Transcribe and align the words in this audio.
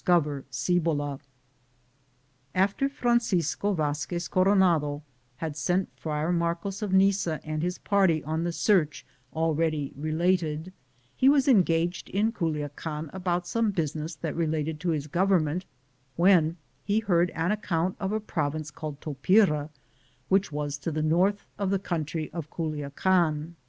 CHAPTER 0.03 0.45
IV 0.67 0.99
After 2.55 2.89
Francisco 2.89 3.75
Vazquez 3.75 4.27
Coronado 4.27 5.03
had 5.37 5.55
sent 5.55 5.91
Friar 5.95 6.31
Marcos 6.31 6.81
of 6.81 6.91
Nice 6.91 7.27
and 7.27 7.61
his 7.61 7.77
party 7.77 8.23
on 8.23 8.43
the 8.43 8.51
search 8.51 9.05
already 9.31 9.93
related, 9.95 10.73
he 11.15 11.29
was 11.29 11.47
engaged 11.47 12.09
in 12.09 12.31
Guliacan 12.31 13.11
about 13.13 13.45
some 13.45 13.69
business 13.69 14.15
that 14.15 14.35
related 14.35 14.79
to 14.79 14.89
his 14.89 15.05
government, 15.05 15.65
when 16.15 16.57
he 16.83 17.01
heard 17.01 17.29
an 17.35 17.51
account 17.51 17.95
am 18.01 18.07
Google 18.07 18.21
THE 18.21 18.23
JOURNEY 18.25 18.25
OP 18.25 18.27
CORONADO 18.27 18.49
of 18.49 18.49
a 18.49 18.49
province 18.59 18.71
called 18.71 19.01
Topira,* 19.01 19.69
which 20.29 20.51
was 20.51 20.79
to 20.79 20.91
the 20.91 21.03
north 21.03 21.45
of 21.59 21.69
the 21.69 21.77
country 21.77 22.31
of 22.33 22.49
Culiacan. 22.49 23.53